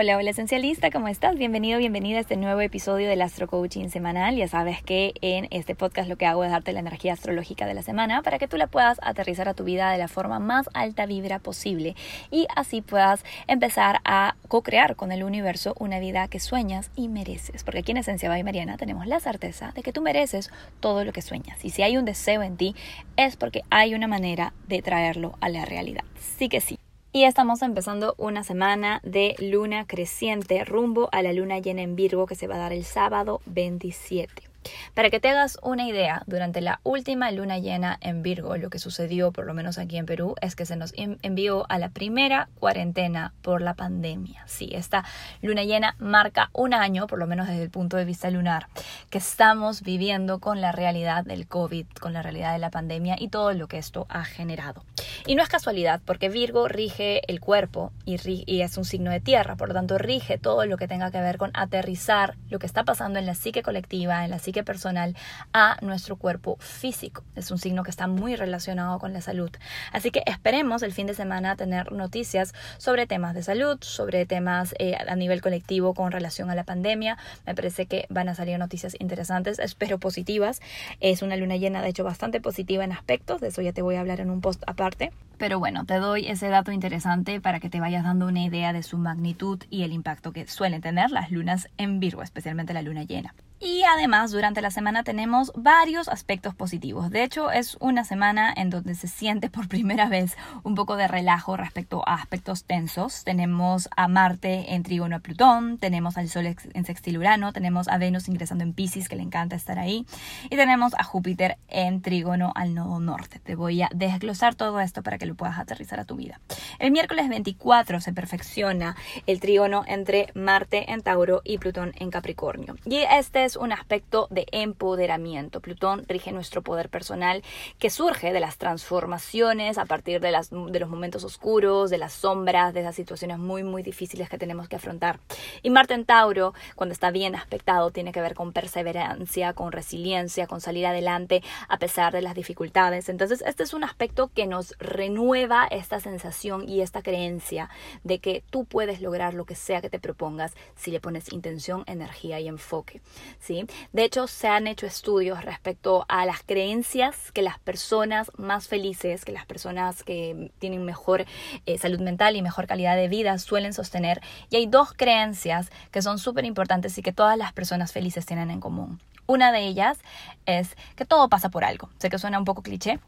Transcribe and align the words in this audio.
Hola, 0.00 0.16
hola 0.16 0.30
esencialista, 0.30 0.90
¿cómo 0.90 1.08
estás? 1.08 1.36
Bienvenido, 1.36 1.78
bienvenida 1.78 2.16
a 2.16 2.20
este 2.22 2.38
nuevo 2.38 2.62
episodio 2.62 3.06
del 3.06 3.20
Astro 3.20 3.48
Coaching 3.48 3.90
semanal. 3.90 4.34
Ya 4.34 4.48
sabes 4.48 4.82
que 4.82 5.12
en 5.20 5.46
este 5.50 5.74
podcast 5.74 6.08
lo 6.08 6.16
que 6.16 6.24
hago 6.24 6.42
es 6.42 6.50
darte 6.50 6.72
la 6.72 6.80
energía 6.80 7.12
astrológica 7.12 7.66
de 7.66 7.74
la 7.74 7.82
semana 7.82 8.22
para 8.22 8.38
que 8.38 8.48
tú 8.48 8.56
la 8.56 8.66
puedas 8.66 8.98
aterrizar 9.02 9.46
a 9.46 9.52
tu 9.52 9.62
vida 9.62 9.92
de 9.92 9.98
la 9.98 10.08
forma 10.08 10.38
más 10.38 10.70
alta 10.72 11.04
vibra 11.04 11.38
posible 11.38 11.96
y 12.30 12.46
así 12.56 12.80
puedas 12.80 13.26
empezar 13.46 14.00
a 14.06 14.36
co-crear 14.48 14.96
con 14.96 15.12
el 15.12 15.22
universo 15.22 15.74
una 15.78 15.98
vida 15.98 16.28
que 16.28 16.40
sueñas 16.40 16.90
y 16.96 17.08
mereces. 17.08 17.62
Porque 17.62 17.80
aquí 17.80 17.92
en 17.92 17.98
Esencia 17.98 18.38
y 18.38 18.42
Mariana 18.42 18.78
tenemos 18.78 19.06
la 19.06 19.20
certeza 19.20 19.72
de 19.74 19.82
que 19.82 19.92
tú 19.92 20.00
mereces 20.00 20.50
todo 20.80 21.04
lo 21.04 21.12
que 21.12 21.20
sueñas. 21.20 21.62
Y 21.62 21.68
si 21.68 21.82
hay 21.82 21.98
un 21.98 22.06
deseo 22.06 22.42
en 22.42 22.56
ti, 22.56 22.74
es 23.18 23.36
porque 23.36 23.64
hay 23.68 23.94
una 23.94 24.06
manera 24.06 24.54
de 24.66 24.80
traerlo 24.80 25.36
a 25.42 25.50
la 25.50 25.66
realidad. 25.66 26.04
Sí 26.38 26.48
que 26.48 26.62
sí. 26.62 26.78
Y 27.12 27.24
estamos 27.24 27.62
empezando 27.62 28.14
una 28.18 28.44
semana 28.44 29.00
de 29.02 29.34
luna 29.40 29.84
creciente 29.84 30.64
rumbo 30.64 31.08
a 31.10 31.22
la 31.22 31.32
luna 31.32 31.58
llena 31.58 31.82
en 31.82 31.96
Virgo 31.96 32.26
que 32.26 32.36
se 32.36 32.46
va 32.46 32.54
a 32.54 32.58
dar 32.58 32.72
el 32.72 32.84
sábado 32.84 33.40
27. 33.46 34.49
Para 34.94 35.10
que 35.10 35.20
te 35.20 35.28
hagas 35.28 35.58
una 35.62 35.86
idea, 35.86 36.22
durante 36.26 36.60
la 36.60 36.80
última 36.82 37.30
luna 37.30 37.58
llena 37.58 37.98
en 38.00 38.22
Virgo, 38.22 38.56
lo 38.56 38.70
que 38.70 38.78
sucedió, 38.78 39.32
por 39.32 39.46
lo 39.46 39.54
menos 39.54 39.78
aquí 39.78 39.96
en 39.96 40.06
Perú, 40.06 40.34
es 40.40 40.56
que 40.56 40.66
se 40.66 40.76
nos 40.76 40.92
envió 40.96 41.66
a 41.70 41.78
la 41.78 41.88
primera 41.88 42.48
cuarentena 42.58 43.32
por 43.42 43.62
la 43.62 43.74
pandemia. 43.74 44.42
Sí, 44.46 44.70
esta 44.72 45.04
luna 45.42 45.64
llena 45.64 45.96
marca 45.98 46.50
un 46.52 46.74
año, 46.74 47.06
por 47.06 47.18
lo 47.18 47.26
menos 47.26 47.48
desde 47.48 47.62
el 47.62 47.70
punto 47.70 47.96
de 47.96 48.04
vista 48.04 48.30
lunar, 48.30 48.66
que 49.08 49.18
estamos 49.18 49.82
viviendo 49.82 50.38
con 50.40 50.60
la 50.60 50.72
realidad 50.72 51.24
del 51.24 51.46
COVID, 51.46 51.86
con 52.00 52.12
la 52.12 52.22
realidad 52.22 52.52
de 52.52 52.58
la 52.58 52.70
pandemia 52.70 53.16
y 53.18 53.28
todo 53.28 53.52
lo 53.52 53.68
que 53.68 53.78
esto 53.78 54.06
ha 54.08 54.24
generado. 54.24 54.84
Y 55.26 55.34
no 55.34 55.42
es 55.42 55.48
casualidad, 55.48 56.00
porque 56.04 56.28
Virgo 56.28 56.68
rige 56.68 57.22
el 57.30 57.40
cuerpo 57.40 57.92
y, 58.04 58.20
es 58.60 58.76
un 58.76 58.84
signo 58.84 59.10
de 59.10 59.20
tierra, 59.20 59.56
por 59.56 59.68
lo 59.68 59.74
tanto 59.74 59.96
rige 59.96 60.38
todo 60.38 60.66
lo 60.66 60.76
que 60.76 60.88
tenga 60.88 61.10
que 61.10 61.20
ver 61.20 61.38
con 61.38 61.50
aterrizar 61.54 62.36
lo 62.50 62.58
que 62.58 62.66
está 62.66 62.84
pasando 62.84 63.18
en 63.18 63.26
la 63.26 63.34
psique 63.34 63.62
colectiva, 63.62 64.24
en 64.24 64.30
la 64.30 64.38
psique 64.38 64.49
personal 64.64 65.16
a 65.52 65.76
nuestro 65.80 66.16
cuerpo 66.16 66.56
físico. 66.60 67.24
Es 67.36 67.50
un 67.50 67.58
signo 67.58 67.82
que 67.82 67.90
está 67.90 68.06
muy 68.06 68.36
relacionado 68.36 68.98
con 68.98 69.12
la 69.12 69.20
salud. 69.20 69.50
Así 69.92 70.10
que 70.10 70.22
esperemos 70.26 70.82
el 70.82 70.92
fin 70.92 71.06
de 71.06 71.14
semana 71.14 71.56
tener 71.56 71.92
noticias 71.92 72.54
sobre 72.78 73.06
temas 73.06 73.34
de 73.34 73.42
salud, 73.42 73.78
sobre 73.80 74.26
temas 74.26 74.74
eh, 74.78 74.96
a 74.96 75.16
nivel 75.16 75.40
colectivo 75.40 75.94
con 75.94 76.12
relación 76.12 76.50
a 76.50 76.54
la 76.54 76.64
pandemia. 76.64 77.16
Me 77.46 77.54
parece 77.54 77.86
que 77.86 78.06
van 78.10 78.28
a 78.28 78.34
salir 78.34 78.58
noticias 78.58 78.96
interesantes, 78.98 79.58
espero 79.70 79.98
positivas. 79.98 80.60
Es 81.00 81.22
una 81.22 81.36
luna 81.36 81.56
llena, 81.56 81.82
de 81.82 81.88
hecho, 81.88 82.04
bastante 82.04 82.40
positiva 82.40 82.84
en 82.84 82.92
aspectos. 82.92 83.40
De 83.40 83.48
eso 83.48 83.62
ya 83.62 83.72
te 83.72 83.82
voy 83.82 83.96
a 83.96 84.00
hablar 84.00 84.20
en 84.20 84.30
un 84.30 84.40
post 84.40 84.62
aparte. 84.66 85.12
Pero 85.38 85.58
bueno, 85.58 85.86
te 85.86 85.94
doy 85.94 86.26
ese 86.26 86.48
dato 86.48 86.70
interesante 86.70 87.40
para 87.40 87.60
que 87.60 87.70
te 87.70 87.80
vayas 87.80 88.04
dando 88.04 88.26
una 88.26 88.44
idea 88.44 88.74
de 88.74 88.82
su 88.82 88.98
magnitud 88.98 89.58
y 89.70 89.84
el 89.84 89.92
impacto 89.92 90.32
que 90.32 90.46
suelen 90.46 90.82
tener 90.82 91.10
las 91.10 91.30
lunas 91.30 91.68
en 91.78 91.98
Virgo, 91.98 92.22
especialmente 92.22 92.74
la 92.74 92.82
luna 92.82 93.04
llena. 93.04 93.34
Y 93.62 93.82
además 93.82 94.30
durante 94.30 94.62
la 94.62 94.70
semana 94.70 95.04
tenemos 95.04 95.52
varios 95.54 96.08
aspectos 96.08 96.54
positivos. 96.54 97.10
De 97.10 97.22
hecho 97.22 97.50
es 97.50 97.76
una 97.78 98.04
semana 98.04 98.54
en 98.56 98.70
donde 98.70 98.94
se 98.94 99.06
siente 99.06 99.50
por 99.50 99.68
primera 99.68 100.08
vez 100.08 100.34
un 100.62 100.74
poco 100.74 100.96
de 100.96 101.06
relajo 101.06 101.58
respecto 101.58 102.02
a 102.08 102.14
aspectos 102.14 102.64
tensos. 102.64 103.22
Tenemos 103.22 103.90
a 103.94 104.08
Marte 104.08 104.74
en 104.74 104.82
trígono 104.82 105.16
a 105.16 105.18
Plutón, 105.18 105.76
tenemos 105.76 106.16
al 106.16 106.30
Sol 106.30 106.46
en 106.46 106.84
sextil 106.86 107.18
Urano, 107.18 107.52
tenemos 107.52 107.88
a 107.88 107.98
Venus 107.98 108.28
ingresando 108.28 108.64
en 108.64 108.72
Pisces 108.72 109.10
que 109.10 109.16
le 109.16 109.22
encanta 109.22 109.56
estar 109.56 109.78
ahí 109.78 110.06
y 110.44 110.56
tenemos 110.56 110.94
a 110.94 111.04
Júpiter 111.04 111.58
en 111.68 112.00
trígono 112.00 112.52
al 112.54 112.74
nodo 112.74 112.98
norte. 112.98 113.40
Te 113.40 113.56
voy 113.56 113.82
a 113.82 113.90
desglosar 113.92 114.54
todo 114.54 114.80
esto 114.80 115.02
para 115.02 115.18
que 115.18 115.26
lo 115.26 115.34
puedas 115.34 115.58
aterrizar 115.58 116.00
a 116.00 116.06
tu 116.06 116.16
vida. 116.16 116.40
El 116.78 116.92
miércoles 116.92 117.28
24 117.28 118.00
se 118.00 118.14
perfecciona 118.14 118.96
el 119.26 119.38
trígono 119.38 119.84
entre 119.86 120.28
Marte 120.34 120.90
en 120.90 121.02
Tauro 121.02 121.42
y 121.44 121.58
Plutón 121.58 121.92
en 121.96 122.10
Capricornio. 122.10 122.76
Y 122.86 123.00
este 123.10 123.49
un 123.56 123.72
aspecto 123.72 124.26
de 124.30 124.46
empoderamiento. 124.52 125.60
Plutón 125.60 126.04
rige 126.08 126.32
nuestro 126.32 126.62
poder 126.62 126.88
personal 126.88 127.42
que 127.78 127.90
surge 127.90 128.32
de 128.32 128.40
las 128.40 128.58
transformaciones 128.58 129.78
a 129.78 129.84
partir 129.84 130.20
de, 130.20 130.30
de 130.30 130.80
los 130.80 130.88
momentos 130.88 131.24
oscuros, 131.24 131.90
de 131.90 131.98
las 131.98 132.12
sombras, 132.12 132.74
de 132.74 132.80
esas 132.80 132.94
situaciones 132.94 133.38
muy, 133.38 133.62
muy 133.62 133.82
difíciles 133.82 134.28
que 134.28 134.38
tenemos 134.38 134.68
que 134.68 134.76
afrontar. 134.76 135.20
Y 135.62 135.70
Marte 135.70 135.94
en 135.94 136.04
Tauro, 136.04 136.54
cuando 136.76 136.92
está 136.92 137.10
bien 137.10 137.34
aspectado, 137.34 137.90
tiene 137.90 138.12
que 138.12 138.20
ver 138.20 138.34
con 138.34 138.52
perseverancia, 138.52 139.52
con 139.52 139.72
resiliencia, 139.72 140.46
con 140.46 140.60
salir 140.60 140.86
adelante 140.86 141.42
a 141.68 141.78
pesar 141.78 142.12
de 142.12 142.22
las 142.22 142.34
dificultades. 142.34 143.08
Entonces, 143.08 143.42
este 143.46 143.62
es 143.62 143.74
un 143.74 143.84
aspecto 143.84 144.30
que 144.34 144.46
nos 144.46 144.74
renueva 144.78 145.66
esta 145.70 146.00
sensación 146.00 146.68
y 146.68 146.80
esta 146.80 147.02
creencia 147.02 147.70
de 148.04 148.18
que 148.18 148.42
tú 148.50 148.64
puedes 148.64 149.00
lograr 149.00 149.34
lo 149.34 149.44
que 149.44 149.54
sea 149.54 149.80
que 149.80 149.90
te 149.90 149.98
propongas 149.98 150.54
si 150.76 150.90
le 150.90 151.00
pones 151.00 151.32
intención, 151.32 151.84
energía 151.86 152.40
y 152.40 152.48
enfoque. 152.48 153.00
¿Sí? 153.40 153.66
De 153.92 154.04
hecho, 154.04 154.26
se 154.26 154.48
han 154.48 154.66
hecho 154.66 154.86
estudios 154.86 155.44
respecto 155.44 156.04
a 156.08 156.24
las 156.26 156.42
creencias 156.42 157.32
que 157.32 157.42
las 157.42 157.58
personas 157.58 158.30
más 158.36 158.68
felices, 158.68 159.24
que 159.24 159.32
las 159.32 159.46
personas 159.46 160.04
que 160.04 160.52
tienen 160.58 160.84
mejor 160.84 161.24
eh, 161.66 161.78
salud 161.78 162.00
mental 162.00 162.36
y 162.36 162.42
mejor 162.42 162.66
calidad 162.66 162.96
de 162.96 163.08
vida 163.08 163.38
suelen 163.38 163.72
sostener. 163.72 164.20
Y 164.50 164.56
hay 164.56 164.66
dos 164.66 164.92
creencias 164.92 165.70
que 165.90 166.02
son 166.02 166.18
súper 166.18 166.44
importantes 166.44 166.96
y 166.98 167.02
que 167.02 167.12
todas 167.12 167.36
las 167.36 167.52
personas 167.52 167.92
felices 167.92 168.26
tienen 168.26 168.50
en 168.50 168.60
común. 168.60 169.00
Una 169.26 169.52
de 169.52 169.66
ellas 169.66 169.98
es 170.46 170.76
que 170.96 171.04
todo 171.04 171.28
pasa 171.28 171.50
por 171.50 171.64
algo. 171.64 171.88
Sé 171.98 172.10
que 172.10 172.18
suena 172.18 172.38
un 172.38 172.44
poco 172.44 172.62
cliché, 172.62 172.98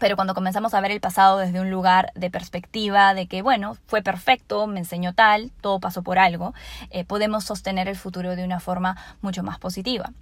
pero 0.00 0.16
cuando 0.16 0.34
comenzamos 0.34 0.74
a 0.74 0.80
ver 0.80 0.90
el 0.90 1.00
pasado 1.00 1.38
desde 1.38 1.60
un 1.60 1.70
lugar 1.70 2.12
de 2.14 2.30
perspectiva 2.30 3.14
de 3.14 3.26
que, 3.26 3.42
bueno, 3.42 3.76
fue 3.86 4.02
perfecto, 4.02 4.66
me 4.66 4.80
enseñó 4.80 5.14
tal, 5.14 5.50
todo 5.60 5.80
pasó 5.80 6.02
por 6.02 6.18
algo, 6.18 6.54
eh, 6.90 7.04
podemos 7.04 7.44
sostener 7.44 7.88
el 7.88 7.96
futuro 7.96 8.36
de 8.36 8.44
una 8.44 8.60
forma 8.60 8.96
mucho 9.20 9.42
más 9.42 9.58
positiva. 9.58 10.12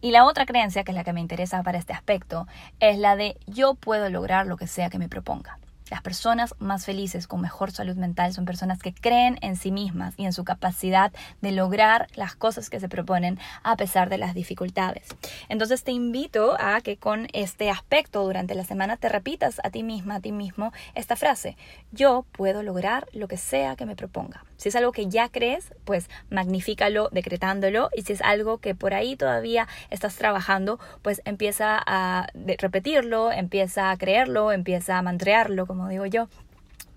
Y 0.00 0.10
la 0.10 0.24
otra 0.24 0.46
creencia, 0.46 0.84
que 0.84 0.92
es 0.92 0.96
la 0.96 1.04
que 1.04 1.12
me 1.12 1.20
interesa 1.20 1.62
para 1.62 1.78
este 1.78 1.92
aspecto, 1.92 2.46
es 2.80 2.98
la 2.98 3.16
de 3.16 3.36
yo 3.46 3.74
puedo 3.74 4.08
lograr 4.10 4.46
lo 4.46 4.56
que 4.56 4.66
sea 4.66 4.90
que 4.90 4.98
me 4.98 5.08
proponga. 5.08 5.58
Las 5.92 6.00
personas 6.00 6.54
más 6.58 6.86
felices, 6.86 7.26
con 7.26 7.42
mejor 7.42 7.70
salud 7.70 7.96
mental, 7.96 8.32
son 8.32 8.46
personas 8.46 8.78
que 8.78 8.94
creen 8.94 9.38
en 9.42 9.56
sí 9.56 9.70
mismas 9.70 10.14
y 10.16 10.24
en 10.24 10.32
su 10.32 10.42
capacidad 10.42 11.12
de 11.42 11.52
lograr 11.52 12.06
las 12.14 12.34
cosas 12.34 12.70
que 12.70 12.80
se 12.80 12.88
proponen 12.88 13.38
a 13.62 13.76
pesar 13.76 14.08
de 14.08 14.16
las 14.16 14.32
dificultades. 14.32 15.06
Entonces 15.50 15.84
te 15.84 15.92
invito 15.92 16.56
a 16.58 16.80
que 16.80 16.96
con 16.96 17.28
este 17.34 17.68
aspecto 17.68 18.24
durante 18.24 18.54
la 18.54 18.64
semana 18.64 18.96
te 18.96 19.10
repitas 19.10 19.60
a 19.64 19.68
ti 19.68 19.82
misma, 19.82 20.14
a 20.14 20.20
ti 20.20 20.32
mismo, 20.32 20.72
esta 20.94 21.14
frase. 21.14 21.58
Yo 21.90 22.24
puedo 22.32 22.62
lograr 22.62 23.06
lo 23.12 23.28
que 23.28 23.36
sea 23.36 23.76
que 23.76 23.84
me 23.84 23.94
proponga. 23.94 24.46
Si 24.62 24.68
es 24.68 24.76
algo 24.76 24.92
que 24.92 25.08
ya 25.08 25.28
crees, 25.28 25.74
pues 25.84 26.08
magnifícalo 26.30 27.08
decretándolo. 27.10 27.90
Y 27.94 28.02
si 28.02 28.12
es 28.12 28.22
algo 28.22 28.58
que 28.58 28.76
por 28.76 28.94
ahí 28.94 29.16
todavía 29.16 29.66
estás 29.90 30.14
trabajando, 30.14 30.78
pues 31.02 31.20
empieza 31.24 31.82
a 31.84 32.28
repetirlo, 32.32 33.32
empieza 33.32 33.90
a 33.90 33.96
creerlo, 33.98 34.52
empieza 34.52 34.98
a 34.98 35.02
mantrearlo, 35.02 35.66
como 35.66 35.81
digo 35.88 36.06
yo 36.06 36.28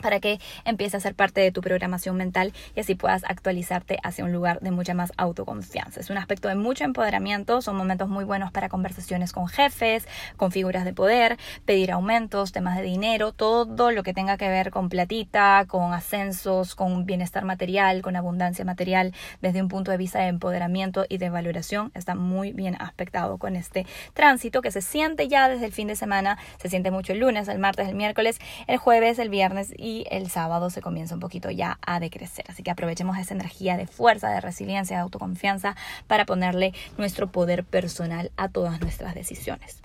para 0.01 0.19
que 0.19 0.39
empiece 0.65 0.97
a 0.97 0.99
ser 0.99 1.15
parte 1.15 1.41
de 1.41 1.51
tu 1.51 1.61
programación 1.61 2.17
mental 2.17 2.53
y 2.75 2.79
así 2.79 2.95
puedas 2.95 3.23
actualizarte 3.25 3.99
hacia 4.03 4.25
un 4.25 4.31
lugar 4.31 4.59
de 4.61 4.71
mucha 4.71 4.93
más 4.93 5.11
autoconfianza. 5.17 5.99
Es 5.99 6.09
un 6.09 6.17
aspecto 6.17 6.47
de 6.47 6.55
mucho 6.55 6.83
empoderamiento, 6.83 7.61
son 7.61 7.75
momentos 7.75 8.09
muy 8.09 8.23
buenos 8.23 8.51
para 8.51 8.69
conversaciones 8.69 9.31
con 9.31 9.47
jefes, 9.47 10.07
con 10.37 10.51
figuras 10.51 10.85
de 10.85 10.93
poder, 10.93 11.37
pedir 11.65 11.91
aumentos, 11.91 12.51
temas 12.51 12.77
de 12.77 12.83
dinero, 12.83 13.31
todo 13.31 13.91
lo 13.91 14.03
que 14.03 14.13
tenga 14.13 14.37
que 14.37 14.49
ver 14.49 14.71
con 14.71 14.89
platita, 14.89 15.65
con 15.67 15.93
ascensos, 15.93 16.75
con 16.75 17.05
bienestar 17.05 17.45
material, 17.45 18.01
con 18.01 18.15
abundancia 18.15 18.65
material, 18.65 19.13
desde 19.41 19.61
un 19.61 19.67
punto 19.67 19.91
de 19.91 19.97
vista 19.97 20.19
de 20.19 20.27
empoderamiento 20.27 21.05
y 21.09 21.17
de 21.17 21.29
valoración, 21.29 21.91
está 21.93 22.15
muy 22.15 22.51
bien 22.51 22.75
aspectado 22.79 23.37
con 23.37 23.55
este 23.55 23.85
tránsito 24.13 24.61
que 24.61 24.71
se 24.71 24.81
siente 24.81 25.27
ya 25.27 25.49
desde 25.49 25.65
el 25.65 25.71
fin 25.71 25.87
de 25.87 25.95
semana, 25.95 26.37
se 26.57 26.69
siente 26.69 26.91
mucho 26.91 27.13
el 27.13 27.19
lunes, 27.19 27.47
el 27.47 27.59
martes, 27.59 27.87
el 27.87 27.95
miércoles, 27.95 28.39
el 28.67 28.77
jueves, 28.77 29.19
el 29.19 29.29
viernes 29.29 29.73
el 30.09 30.29
sábado 30.29 30.69
se 30.69 30.81
comienza 30.81 31.13
un 31.13 31.19
poquito 31.19 31.51
ya 31.51 31.77
a 31.85 31.99
decrecer. 31.99 32.45
Así 32.49 32.63
que 32.63 32.71
aprovechemos 32.71 33.17
esa 33.17 33.33
energía 33.33 33.77
de 33.77 33.85
fuerza, 33.87 34.29
de 34.29 34.41
resiliencia, 34.41 34.97
de 34.97 35.03
autoconfianza 35.03 35.75
para 36.07 36.25
ponerle 36.25 36.73
nuestro 36.97 37.31
poder 37.31 37.63
personal 37.63 38.31
a 38.35 38.49
todas 38.49 38.81
nuestras 38.81 39.13
decisiones. 39.13 39.81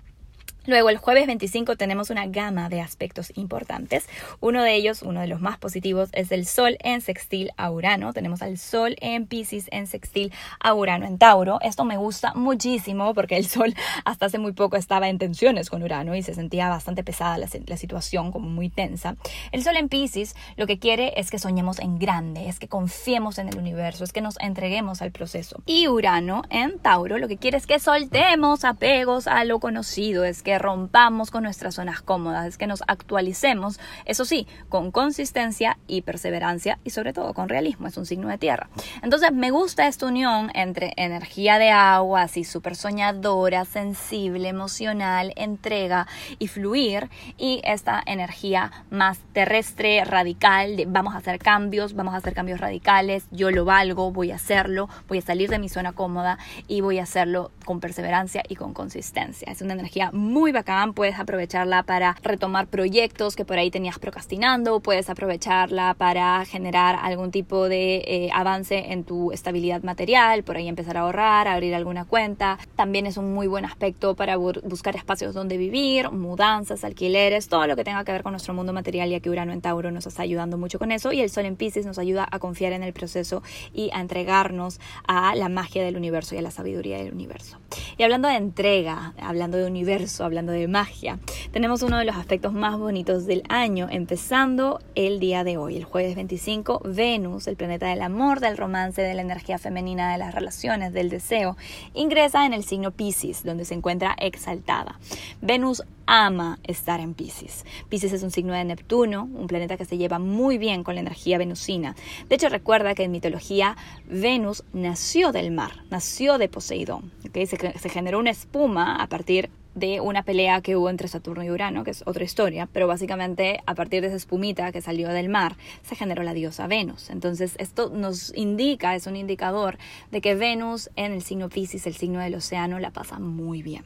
Luego, 0.67 0.91
el 0.91 0.99
jueves 0.99 1.27
25 1.27 1.77
tenemos 1.77 2.11
una 2.11 2.27
gama 2.27 2.69
de 2.69 2.83
aspectos 2.83 3.33
importantes. 3.35 4.07
Uno 4.41 4.63
de 4.63 4.75
ellos, 4.75 5.01
uno 5.01 5.21
de 5.21 5.27
los 5.27 5.41
más 5.41 5.59
positivos, 5.59 6.11
es 6.13 6.31
el 6.33 6.45
Sol 6.45 6.77
en 6.81 7.01
sextil 7.01 7.51
a 7.57 7.71
Urano. 7.71 8.13
Tenemos 8.13 8.43
al 8.43 8.59
Sol 8.59 8.95
en 9.01 9.27
Pisces 9.27 9.69
en 9.71 9.87
sextil 9.87 10.33
a 10.61 10.75
Urano 10.75 11.07
en 11.07 11.17
Tauro. 11.17 11.59
Esto 11.63 11.87
me 11.87 11.97
gusta 11.97 12.35
muchísimo 12.35 13.15
porque 13.15 13.39
el 13.39 13.47
Sol 13.47 13.75
hasta 14.05 14.27
hace 14.27 14.39
muy 14.39 14.53
poco 14.53 14.77
estaba 14.77 15.09
en 15.09 15.19
tensiones 15.19 15.71
con 15.71 15.83
Urano 15.83 16.15
y 16.15 16.23
se 16.23 16.35
sentía 16.35 16.69
bastante 16.69 17.03
pesada 17.03 17.39
la, 17.39 17.77
situación, 17.77 18.31
como 18.31 18.51
muy 18.51 18.69
tensa. 18.69 19.17
El 19.53 19.65
Sol 19.65 19.77
en 19.79 19.89
Pisces 19.89 20.37
lo 20.57 20.67
que 20.67 20.79
quiere 20.79 21.15
es 21.17 21.31
que 21.31 21.39
soñemos 21.39 21.79
en 21.79 21.99
grande, 21.99 22.49
es 22.49 22.59
que 22.59 22.69
confiemos 22.69 23.39
en 23.39 23.49
el 23.49 23.57
universo, 23.57 24.05
es 24.05 24.13
que 24.13 24.21
nos 24.21 24.39
entreguemos 24.41 25.01
al 25.01 25.11
proceso. 25.11 25.63
Y 25.65 25.89
Urano 25.89 26.43
en 26.51 26.79
Tauro 26.79 27.17
lo 27.17 27.29
que 27.29 27.39
quiere 27.39 27.57
es 27.57 27.67
que 27.67 27.79
soltemos 27.79 28.65
apegos 28.65 29.27
a 29.27 29.45
lo 29.45 29.59
conocido, 29.59 30.25
es 30.25 30.43
que 30.43 30.50
que 30.51 30.59
rompamos 30.59 31.31
con 31.31 31.45
nuestras 31.45 31.77
zonas 31.77 32.03
cómodas, 32.03 32.45
es 32.45 32.59
que 32.59 32.67
nos 32.67 32.83
actualicemos, 32.89 33.79
eso 34.05 34.25
sí, 34.25 34.49
con 34.69 34.91
consistencia 34.91 35.79
y 35.87 36.03
perseverancia 36.03 36.81
y 36.83 36.91
sobre 36.91 37.13
todo 37.13 37.35
con 37.35 37.49
realismo, 37.49 37.87
es 37.87 37.97
un 37.97 38.05
signo 38.05 38.27
de 38.27 38.37
tierra. 38.37 38.69
Entonces 39.01 39.33
me 39.33 39.53
gusta 39.53 39.87
esta 39.87 40.07
unión 40.07 40.51
entre 40.55 40.93
energía 40.97 41.59
de 41.59 41.71
agua, 41.71 42.23
así 42.23 42.43
súper 42.43 42.75
soñadora, 42.75 43.65
sensible, 43.65 44.49
emocional, 44.49 45.33
entrega 45.37 46.09
y 46.41 46.49
fluir, 46.49 47.11
y 47.39 47.61
esta 47.63 48.03
energía 48.05 48.73
más 48.91 49.21
terrestre, 49.33 50.05
radical, 50.05 50.75
de 50.75 50.87
vamos 50.87 51.15
a 51.15 51.19
hacer 51.19 51.39
cambios, 51.39 51.95
vamos 51.95 52.15
a 52.15 52.17
hacer 52.17 52.35
cambios 52.35 52.59
radicales, 52.59 53.25
yo 53.31 53.53
lo 53.53 53.65
valgo, 53.65 54.11
voy 54.11 54.33
a 54.33 54.35
hacerlo, 54.35 54.89
voy 55.07 55.19
a 55.19 55.23
salir 55.23 55.49
de 55.49 55.61
mi 55.61 55.69
zona 55.69 55.93
cómoda 55.93 56.39
y 56.67 56.81
voy 56.81 56.99
a 56.99 57.05
hacerlo 57.05 57.53
con 57.65 57.79
perseverancia 57.79 58.43
y 58.49 58.57
con 58.57 58.75
consistencia. 58.75 59.53
Es 59.53 59.63
una 59.63 59.75
energía 59.75 60.11
muy 60.13 60.40
bacán, 60.51 60.95
puedes 60.95 61.19
aprovecharla 61.19 61.83
para 61.83 62.17
retomar 62.23 62.67
proyectos 62.67 63.37
que 63.37 63.45
por 63.45 63.59
ahí 63.59 63.71
tenías 63.71 63.99
procrastinando, 63.99 64.81
puedes 64.81 65.11
aprovecharla 65.11 65.95
para 65.95 66.45
generar 66.47 66.99
algún 67.01 67.31
tipo 67.31 67.69
de 67.69 67.97
eh, 68.07 68.31
avance 68.33 68.93
en 68.93 69.05
tu 69.05 69.31
estabilidad 69.33 69.83
material, 69.83 70.43
por 70.43 70.57
ahí 70.57 70.69
empezar 70.69 70.97
a 70.97 71.01
ahorrar, 71.01 71.47
abrir 71.47 71.75
alguna 71.75 72.05
cuenta. 72.07 72.59
También 72.77 73.07
es 73.07 73.19
un 73.19 73.35
muy 73.35 73.47
buen 73.47 73.65
aspecto 73.65 74.17
para 74.17 74.37
buscar 74.37 74.97
espacios 74.97 75.35
donde 75.35 75.59
vivir, 75.59 76.11
mudanzas, 76.11 76.83
alquileres, 76.83 77.49
todo 77.49 77.67
lo 77.67 77.77
que 77.77 77.85
tenga 77.85 78.05
que 78.05 78.13
ver 78.13 78.23
con 78.23 78.33
nuestro 78.33 78.55
mundo 78.55 78.73
material, 78.73 79.11
ya 79.11 79.21
que 79.21 79.31
Urano 79.31 79.53
en 79.53 79.61
Tauro 79.61 79.91
nos 79.91 80.07
está 80.07 80.23
ayudando 80.23 80.57
mucho 80.57 80.79
con 80.79 80.93
eso 80.93 81.13
y 81.13 81.21
el 81.21 81.31
Sol 81.31 81.45
en 81.45 81.57
Pisces 81.57 81.87
nos 81.87 81.99
ayuda 81.99 82.27
a 82.31 82.39
confiar 82.39 82.73
en 82.73 82.83
el 82.83 82.93
proceso 82.93 83.43
y 83.75 83.91
a 83.93 84.01
entregarnos 84.01 84.81
a 85.07 85.35
la 85.35 85.49
magia 85.49 85.85
del 85.85 85.97
universo 85.97 86.35
y 86.35 86.39
a 86.39 86.43
la 86.43 86.51
sabiduría 86.51 86.99
del 86.99 87.13
universo. 87.13 87.59
Y 87.99 88.03
hablando 88.03 88.29
de 88.29 88.37
entrega, 88.37 89.15
hablando 89.21 89.59
de 89.59 89.67
universo, 89.67 90.25
hablando 90.31 90.53
de 90.53 90.69
magia, 90.69 91.19
tenemos 91.51 91.83
uno 91.83 91.99
de 91.99 92.05
los 92.05 92.15
aspectos 92.15 92.53
más 92.53 92.79
bonitos 92.79 93.27
del 93.27 93.43
año, 93.49 93.89
empezando 93.91 94.81
el 94.95 95.19
día 95.19 95.43
de 95.43 95.57
hoy, 95.57 95.77
el 95.77 95.83
jueves 95.83 96.15
25, 96.15 96.83
Venus, 96.85 97.49
el 97.49 97.57
planeta 97.57 97.89
del 97.89 98.01
amor, 98.01 98.39
del 98.39 98.57
romance, 98.57 99.03
de 99.03 99.15
la 99.15 99.23
energía 99.23 99.59
femenina, 99.59 100.13
de 100.13 100.19
las 100.19 100.33
relaciones, 100.33 100.93
del 100.93 101.11
deseo, 101.11 101.57
ingresa 101.95 102.47
en 102.47 102.55
el 102.55 102.63
signo 102.63 102.93
Pisces, 102.93 103.43
donde 103.43 103.65
se 103.65 103.75
encuentra 103.75 104.15
exaltada. 104.21 105.01
Venus 105.43 105.83
ama 106.07 106.59
estar 106.65 106.99
en 106.99 107.15
Pisces. 107.15 107.65
Pisces 107.89 108.13
es 108.13 108.23
un 108.23 108.33
signo 108.33 108.53
de 108.53 108.65
Neptuno, 108.65 109.29
un 109.33 109.47
planeta 109.47 109.77
que 109.77 109.85
se 109.85 109.97
lleva 109.97 110.19
muy 110.19 110.59
bien 110.59 110.83
con 110.83 110.97
la 110.97 111.01
energía 111.01 111.39
venusina. 111.39 111.95
De 112.29 112.35
hecho, 112.35 112.49
recuerda 112.49 112.95
que 112.95 113.05
en 113.05 113.13
mitología 113.13 113.77
Venus 114.07 114.65
nació 114.73 115.31
del 115.31 115.53
mar, 115.53 115.85
nació 115.91 116.39
de 116.39 116.49
Poseidón. 116.49 117.13
¿okay? 117.29 117.47
Se, 117.47 117.57
se 117.57 117.89
generó 117.89 118.19
una 118.19 118.31
espuma 118.31 118.97
a 118.97 119.07
partir 119.07 119.51
de 119.75 120.01
una 120.01 120.23
pelea 120.23 120.61
que 120.61 120.77
hubo 120.77 120.91
entre 120.91 121.09
Saturno 121.09 121.45
y 121.45 121.51
Urano, 121.51 121.85
que 121.85 121.91
es 121.93 122.03
otra 122.07 122.25
historia, 122.25 122.69
pero 122.73 122.87
básicamente 122.87 123.61
a 123.67 123.75
partir 123.75 124.03
de 124.03 124.09
esa 124.09 124.17
espumita 124.17 124.73
que 124.73 124.81
salió 124.81 125.09
del 125.09 125.29
mar 125.29 125.57
se 125.83 125.97
generó 125.97 126.23
la 126.23 126.35
diosa 126.35 126.67
Venus. 126.67 127.11
Entonces 127.11 127.55
esto 127.59 127.91
nos 127.91 128.35
indica, 128.37 128.95
es 128.95 129.07
un 129.07 129.17
indicador 129.17 129.79
de 130.11 130.21
que 130.21 130.35
Venus 130.35 130.91
en 130.97 131.13
el 131.13 131.23
signo 131.23 131.49
Pisces, 131.49 131.87
el 131.87 131.95
signo 131.95 132.21
del 132.21 132.35
océano, 132.35 132.79
la 132.79 132.91
pasa 132.91 133.19
muy 133.19 133.63
bien. 133.63 133.85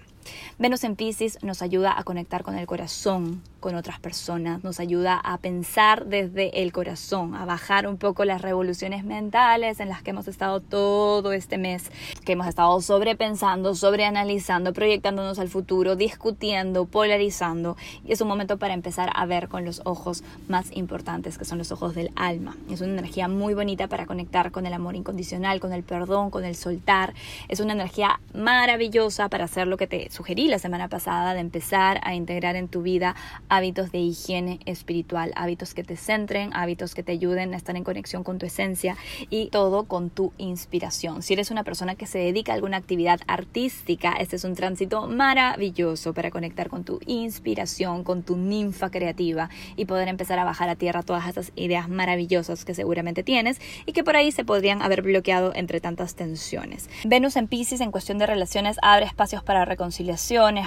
Venus 0.59 0.85
en 0.85 0.97
Pisces 0.97 1.39
nos 1.43 1.61
ayuda 1.63 1.99
a 1.99 2.05
conectar 2.05 2.43
con 2.43 2.57
el 2.57 2.67
corazón, 2.67 3.43
con 3.65 3.77
otras 3.77 3.99
personas, 3.99 4.63
nos 4.63 4.79
ayuda 4.79 5.19
a 5.19 5.39
pensar 5.39 6.05
desde 6.05 6.63
el 6.63 6.71
corazón, 6.71 7.35
a 7.35 7.47
bajar 7.47 7.87
un 7.87 7.97
poco 7.97 8.27
las 8.27 8.43
revoluciones 8.43 9.05
mentales 9.05 9.81
en 9.81 9.89
las 9.89 10.03
que 10.03 10.11
hemos 10.11 10.29
estado 10.29 10.61
todo 10.61 11.33
este 11.33 11.57
mes, 11.57 11.91
que 12.27 12.33
hemos 12.33 12.47
estado 12.47 12.79
sobrepensando, 12.83 13.75
sobreanalizando, 13.75 14.75
proyectándonos 14.75 15.39
al 15.39 15.49
futuro, 15.49 15.97
discutiendo, 15.97 16.85
polarizando. 16.85 17.79
Y 18.05 18.13
es 18.13 18.21
un 18.21 18.29
momento 18.29 18.59
para 18.59 18.75
empezar 18.75 19.11
a 19.15 19.25
ver 19.25 19.49
con 19.49 19.65
los 19.65 19.81
ojos 19.87 20.25
más 20.47 20.71
importantes, 20.77 21.39
que 21.39 21.47
son 21.47 21.57
los 21.57 21.73
ojos 21.73 21.95
del 21.95 22.11
alma. 22.17 22.59
Es 22.71 22.83
una 22.83 22.93
energía 22.93 23.29
muy 23.29 23.55
bonita 23.55 23.89
para 23.89 24.05
conectar 24.05 24.51
con 24.51 24.67
el 24.67 24.75
amor 24.75 24.95
incondicional, 24.95 25.61
con 25.61 25.73
el 25.73 25.85
perdón, 25.85 26.29
con 26.29 26.45
el 26.45 26.55
soltar. 26.55 27.15
Es 27.49 27.61
una 27.61 27.73
energía 27.73 28.21
maravillosa 28.35 29.31
para 29.31 29.45
hacer 29.45 29.67
lo 29.69 29.79
que 29.79 29.87
te 29.87 30.11
sugerí 30.11 30.49
la 30.49 30.59
semana 30.59 30.89
pasada 30.89 31.33
de 31.33 31.41
empezar 31.41 31.99
a 32.03 32.15
integrar 32.15 32.57
en 32.57 32.69
tu 32.69 32.83
vida 32.83 33.17
hábitos 33.55 33.93
de 33.93 33.99
higiene 33.99 34.59
espiritual, 34.65 35.33
hábitos 35.37 35.75
que 35.75 35.85
te 35.85 35.97
centren, 35.97 36.51
hábitos 36.55 36.95
que 36.95 37.03
te 37.03 37.13
ayuden 37.13 37.55
a 37.55 37.57
estar 37.57 37.77
en 37.77 37.85
conexión 37.85 38.25
con 38.25 38.39
tu 38.39 38.47
esencia 38.47 38.97
y 39.31 39.47
todo 39.51 39.85
con 39.85 40.11
tu 40.11 40.33
inspiración. 40.39 41.23
Si 41.23 41.35
eres 41.35 41.51
una 41.51 41.63
persona 41.63 41.95
que 41.95 42.07
se 42.07 42.19
dedica 42.19 42.53
a 42.53 42.57
alguna 42.57 42.79
actividad 42.79 43.21
artística, 43.27 44.15
este 44.19 44.37
es 44.37 44.45
un 44.45 44.55
tránsito 44.55 45.07
maravilloso 45.07 46.15
para 46.15 46.31
conectar 46.31 46.69
con 46.69 46.85
tu 46.85 46.99
inspiración, 47.07 48.03
con 48.03 48.23
tu 48.23 48.37
ninfa 48.37 48.91
creativa 48.91 49.51
y 49.77 49.85
poder 49.85 50.09
empezar 50.09 50.39
a 50.39 50.45
bajar 50.45 50.69
a 50.69 50.75
tierra 50.75 51.03
todas 51.03 51.29
esas 51.29 51.53
ideas 51.55 51.89
maravillosas 51.89 52.65
que 52.65 52.75
seguramente 52.75 53.23
tienes 53.23 53.61
y 53.87 53.93
que 53.93 54.03
por 54.03 54.17
ahí 54.17 54.33
se 54.33 54.45
podrían 54.45 54.83
haber 54.83 55.03
bloqueado 55.03 55.53
entre 55.55 55.81
tantas 55.81 56.17
tensiones. 56.17 56.89
Venus 57.05 57.37
en 57.37 57.47
Pisces 57.47 57.81
en 57.81 57.93
cuestión 57.93 58.19
de 58.19 58.27
relaciones 58.27 58.79
abre 58.83 59.07
espacios 59.07 59.45
para 59.45 59.65
reconciliar 59.65 60.19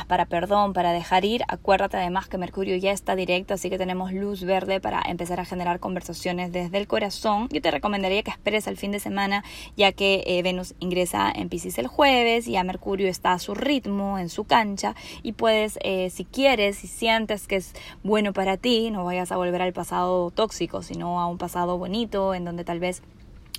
para 0.07 0.25
perdón, 0.25 0.73
para 0.73 0.91
dejar 0.91 1.25
ir. 1.25 1.41
Acuérdate 1.47 1.97
además 1.97 2.27
que 2.27 2.37
Mercurio 2.37 2.76
ya 2.77 2.91
está 2.91 3.15
directo, 3.15 3.53
así 3.53 3.69
que 3.69 3.77
tenemos 3.77 4.13
luz 4.13 4.43
verde 4.43 4.79
para 4.79 5.01
empezar 5.01 5.39
a 5.39 5.45
generar 5.45 5.79
conversaciones 5.79 6.51
desde 6.51 6.77
el 6.77 6.87
corazón. 6.87 7.49
Yo 7.51 7.61
te 7.61 7.71
recomendaría 7.71 8.23
que 8.23 8.31
esperes 8.31 8.67
al 8.67 8.77
fin 8.77 8.91
de 8.91 8.99
semana, 8.99 9.43
ya 9.75 9.91
que 9.91 10.23
eh, 10.25 10.41
Venus 10.43 10.75
ingresa 10.79 11.31
en 11.33 11.49
Pisces 11.49 11.77
el 11.77 11.87
jueves 11.87 12.47
y 12.47 12.55
a 12.55 12.63
Mercurio 12.63 13.07
está 13.07 13.33
a 13.33 13.39
su 13.39 13.53
ritmo, 13.53 14.19
en 14.19 14.29
su 14.29 14.45
cancha, 14.45 14.95
y 15.23 15.33
puedes, 15.33 15.79
eh, 15.83 16.09
si 16.09 16.25
quieres, 16.25 16.77
si 16.77 16.87
sientes 16.87 17.47
que 17.47 17.57
es 17.57 17.73
bueno 18.03 18.33
para 18.33 18.57
ti, 18.57 18.91
no 18.91 19.03
vayas 19.03 19.31
a 19.31 19.37
volver 19.37 19.61
al 19.61 19.73
pasado 19.73 20.31
tóxico, 20.31 20.83
sino 20.83 21.19
a 21.19 21.27
un 21.27 21.37
pasado 21.37 21.77
bonito, 21.77 22.33
en 22.33 22.45
donde 22.45 22.63
tal 22.63 22.79
vez 22.79 23.01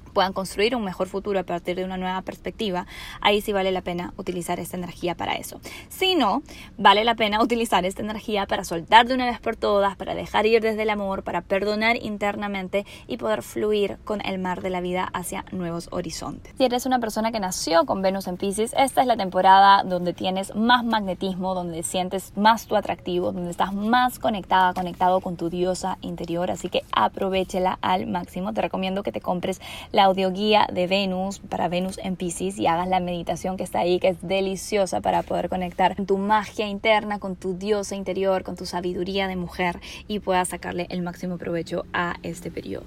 puedan 0.09 0.33
construir 0.33 0.75
un 0.77 0.85
mejor 0.85 1.09
futuro 1.09 1.39
a 1.39 1.45
partir 1.45 1.77
de 1.77 1.85
una 1.85 1.97
nueva 1.97 2.23
perspectiva, 2.23 2.87
ahí 3.21 3.41
sí 3.41 3.53
vale 3.53 3.73
la 3.73 3.83
pena 3.83 4.13
utilizar 4.17 4.61
esta 4.61 4.77
energía 4.77 5.15
para 5.15 5.35
eso. 5.35 5.61
Si 5.89 6.15
no, 6.15 6.43
vale 6.77 7.05
la 7.05 7.15
pena 7.15 7.43
utilizar 7.43 7.85
esta 7.85 8.03
energía 8.03 8.47
para 8.47 8.65
soltar 8.65 9.07
de 9.07 9.15
una 9.15 9.27
vez 9.27 9.41
por 9.41 9.57
todas, 9.57 9.97
para 9.97 10.15
dejar 10.15 10.47
ir 10.47 10.63
desde 10.63 10.83
el 10.83 10.91
amor, 10.91 11.23
para 11.23 11.43
perdonar 11.43 11.97
internamente 11.97 12.87
y 13.07 13.17
poder 13.17 13.43
fluir 13.43 13.99
con 14.05 14.25
el 14.25 14.39
mar 14.39 14.63
de 14.63 14.71
la 14.71 14.81
vida 14.81 15.09
hacia 15.13 15.45
nuevos 15.53 15.89
horizontes. 15.91 16.55
Si 16.57 16.65
eres 16.65 16.87
una 16.87 16.99
persona 16.99 17.33
que 17.33 17.41
nació 17.41 17.85
con 17.87 18.03
Venus 18.03 18.27
en 18.27 18.37
Pisces, 18.37 18.75
esta 18.77 19.01
es 19.01 19.07
la 19.07 19.17
temporada 19.17 19.83
donde 19.85 20.13
tienes 20.13 20.55
más 20.55 20.85
magnetismo, 20.85 21.55
donde 21.55 21.83
sientes 21.83 22.33
más 22.37 22.67
tu 22.67 22.77
atractivo, 22.77 23.33
donde 23.33 23.51
estás 23.51 23.73
más 23.73 24.19
conectada, 24.19 24.75
conectado 24.75 25.21
con 25.21 25.37
tu 25.37 25.51
diosa 25.51 25.99
interior, 26.01 26.51
así 26.51 26.69
que 26.69 26.83
aprovechela 26.93 27.79
al 27.83 28.07
máximo. 28.07 28.53
Te 28.53 28.63
recomiendo 28.63 29.03
que 29.03 29.13
te 29.13 29.21
compres 29.21 29.61
la 29.93 29.98
audioguía 30.05 30.67
de 30.73 30.87
Venus 30.87 31.41
para 31.41 31.69
Venus 31.69 31.99
en 32.03 32.17
Pisces 32.17 32.59
y 32.59 32.67
hagas 32.67 32.89
la 32.89 33.01
meditación 33.01 33.57
que 33.57 33.65
está 33.65 33.81
ahí, 33.81 33.99
que 33.99 34.09
es 34.09 34.17
deliciosa 34.23 35.01
para 35.01 35.23
poder 35.23 35.49
conectar 35.49 35.97
con 35.97 36.07
tu 36.07 36.19
magia 36.19 36.67
interna, 36.67 37.19
con 37.19 37.37
tu 37.37 37.55
diosa 37.55 37.97
interior, 37.97 38.43
con 38.43 38.57
tu 38.57 38.67
sabiduría 38.67 39.29
de 39.29 39.37
mujer 39.37 39.81
y 40.07 40.21
puedas 40.21 40.49
sacarle 40.49 40.87
el 40.91 41.03
máximo 41.03 41.39
provecho 41.39 41.85
a 41.93 42.17
este 42.23 42.51
periodo. 42.51 42.87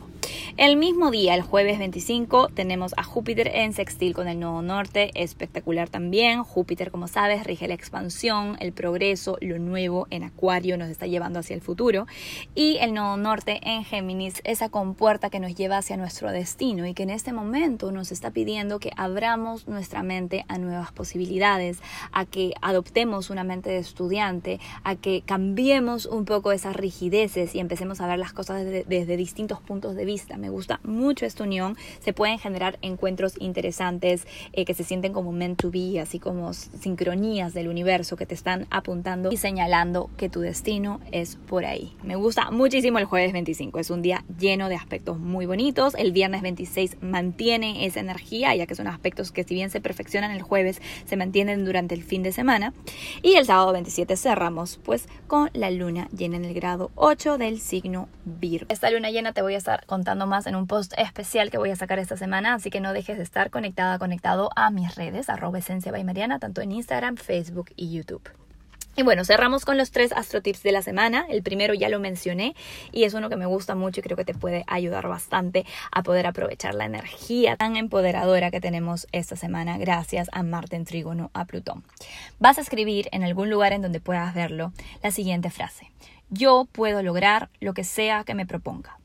El 0.57 0.77
mismo 0.77 1.11
día, 1.11 1.33
el 1.35 1.41
jueves 1.41 1.79
25, 1.79 2.49
tenemos 2.49 2.93
a 2.97 3.03
Júpiter 3.03 3.49
en 3.53 3.73
sextil 3.73 4.13
con 4.13 4.27
el 4.27 4.39
nodo 4.39 4.61
norte, 4.61 5.11
espectacular 5.15 5.89
también. 5.89 6.43
Júpiter, 6.43 6.91
como 6.91 7.07
sabes, 7.07 7.45
rige 7.45 7.67
la 7.67 7.73
expansión, 7.73 8.57
el 8.59 8.71
progreso, 8.71 9.37
lo 9.41 9.59
nuevo 9.59 10.07
en 10.09 10.23
Acuario 10.23 10.77
nos 10.77 10.89
está 10.89 11.07
llevando 11.07 11.39
hacia 11.39 11.55
el 11.55 11.61
futuro. 11.61 12.05
Y 12.53 12.77
el 12.77 12.93
nodo 12.93 13.17
norte 13.17 13.59
en 13.63 13.83
Géminis, 13.83 14.41
esa 14.43 14.69
compuerta 14.69 15.29
que 15.29 15.39
nos 15.39 15.55
lleva 15.55 15.77
hacia 15.77 15.97
nuestro 15.97 16.31
destino 16.31 16.85
y 16.85 16.93
que 16.93 17.00
en 17.01 17.09
este 17.09 17.33
momento 17.33 17.91
nos 17.91 18.11
está 18.11 18.31
pidiendo 18.31 18.79
que 18.79 18.91
abramos 18.97 19.67
nuestra 19.67 20.03
mente 20.03 20.45
a 20.47 20.57
nuevas 20.57 20.91
posibilidades, 20.91 21.79
a 22.11 22.25
que 22.25 22.53
adoptemos 22.61 23.29
una 23.29 23.43
mente 23.43 23.69
de 23.69 23.77
estudiante, 23.77 24.59
a 24.83 24.95
que 24.95 25.23
cambiemos 25.25 26.05
un 26.05 26.25
poco 26.25 26.51
esas 26.51 26.75
rigideces 26.75 27.55
y 27.55 27.59
empecemos 27.59 28.01
a 28.01 28.07
ver 28.07 28.19
las 28.19 28.33
cosas 28.33 28.63
desde, 28.63 28.83
desde 28.83 29.17
distintos 29.17 29.61
puntos 29.61 29.95
de 29.95 30.05
vista 30.05 30.21
me 30.37 30.49
gusta 30.49 30.79
mucho 30.83 31.25
esta 31.25 31.43
unión. 31.43 31.77
Se 31.99 32.13
pueden 32.13 32.39
generar 32.39 32.77
encuentros 32.81 33.33
interesantes 33.39 34.27
eh, 34.53 34.65
que 34.65 34.73
se 34.73 34.83
sienten 34.83 35.13
como 35.13 35.31
meant 35.31 35.59
to 35.59 35.71
be, 35.71 35.99
así 35.99 36.19
como 36.19 36.53
sincronías 36.53 37.53
del 37.53 37.67
universo 37.67 38.15
que 38.15 38.25
te 38.25 38.35
están 38.35 38.67
apuntando 38.69 39.31
y 39.31 39.37
señalando 39.37 40.09
que 40.17 40.29
tu 40.29 40.41
destino 40.41 40.99
es 41.11 41.35
por 41.35 41.65
ahí. 41.65 41.95
Me 42.03 42.15
gusta 42.15 42.51
muchísimo 42.51 42.99
el 42.99 43.05
jueves 43.05 43.33
25. 43.33 43.79
Es 43.79 43.89
un 43.89 44.01
día 44.01 44.23
lleno 44.39 44.69
de 44.69 44.75
aspectos 44.75 45.19
muy 45.19 45.45
bonitos. 45.45 45.95
El 45.95 46.11
viernes 46.11 46.41
26 46.41 46.90
mantiene 47.01 47.85
esa 47.85 47.99
energía, 47.99 48.55
ya 48.55 48.65
que 48.65 48.75
son 48.75 48.87
aspectos 48.87 49.31
que 49.31 49.43
si 49.43 49.55
bien 49.55 49.69
se 49.69 49.81
perfeccionan 49.81 50.31
el 50.31 50.41
jueves, 50.41 50.81
se 51.05 51.17
mantienen 51.17 51.65
durante 51.65 51.95
el 51.95 52.03
fin 52.03 52.23
de 52.23 52.31
semana. 52.31 52.73
Y 53.21 53.35
el 53.35 53.45
sábado 53.45 53.73
27 53.73 54.17
cerramos 54.17 54.79
pues 54.83 55.07
con 55.27 55.49
la 55.53 55.71
luna 55.71 56.07
llena 56.15 56.37
en 56.37 56.45
el 56.45 56.53
grado 56.53 56.91
8 56.95 57.37
del 57.37 57.59
signo 57.59 58.09
Virgo. 58.25 58.67
Esta 58.69 58.89
luna 58.89 59.11
llena 59.11 59.33
te 59.33 59.41
voy 59.41 59.55
a 59.55 59.57
estar 59.57 59.85
contando 59.85 60.27
más 60.27 60.47
en 60.47 60.55
un 60.55 60.67
post 60.67 60.93
especial 60.97 61.51
que 61.51 61.57
voy 61.57 61.71
a 61.71 61.75
sacar 61.75 61.99
esta 61.99 62.17
semana, 62.17 62.53
así 62.53 62.69
que 62.69 62.81
no 62.81 62.93
dejes 62.93 63.17
de 63.17 63.23
estar 63.23 63.49
conectada, 63.49 63.99
conectado 63.99 64.49
a 64.55 64.71
mis 64.71 64.95
redes, 64.95 65.29
arroba 65.29 65.59
esencia 65.59 65.91
by 65.91 66.03
Mariana, 66.03 66.39
tanto 66.39 66.61
en 66.61 66.71
Instagram, 66.71 67.17
Facebook 67.17 67.71
y 67.75 67.91
YouTube. 67.91 68.40
Y 68.95 69.03
bueno, 69.03 69.23
cerramos 69.23 69.63
con 69.63 69.77
los 69.77 69.91
tres 69.91 70.11
astrotips 70.11 70.63
de 70.63 70.73
la 70.73 70.81
semana. 70.81 71.25
El 71.29 71.43
primero 71.43 71.73
ya 71.73 71.87
lo 71.87 71.99
mencioné 71.99 72.55
y 72.91 73.05
es 73.05 73.13
uno 73.13 73.29
que 73.29 73.37
me 73.37 73.45
gusta 73.45 73.73
mucho 73.73 74.01
y 74.01 74.03
creo 74.03 74.17
que 74.17 74.25
te 74.25 74.33
puede 74.33 74.65
ayudar 74.67 75.07
bastante 75.07 75.65
a 75.91 76.03
poder 76.03 76.27
aprovechar 76.27 76.75
la 76.75 76.85
energía 76.85 77.55
tan 77.55 77.77
empoderadora 77.77 78.51
que 78.51 78.59
tenemos 78.59 79.07
esta 79.13 79.37
semana 79.37 79.77
gracias 79.77 80.29
a 80.33 80.43
Marte 80.43 80.75
en 80.75 80.85
trígono 80.85 81.31
a 81.33 81.45
Plutón. 81.45 81.83
Vas 82.39 82.57
a 82.57 82.61
escribir 82.61 83.07
en 83.13 83.23
algún 83.23 83.49
lugar 83.49 83.71
en 83.71 83.81
donde 83.81 84.01
puedas 84.01 84.33
verlo 84.33 84.73
la 85.01 85.11
siguiente 85.11 85.51
frase. 85.51 85.89
Yo 86.29 86.67
puedo 86.71 87.01
lograr 87.01 87.49
lo 87.59 87.73
que 87.73 87.83
sea 87.83 88.23
que 88.23 88.35
me 88.35 88.45
proponga. 88.45 89.00